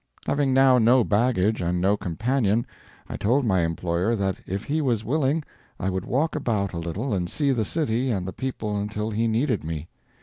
[0.25, 2.65] Having now no baggage and no companion,
[3.07, 5.43] I told my employer that if he was willing,
[5.79, 9.27] I would walk about a little and see the city and the people until he
[9.27, 9.89] needed me.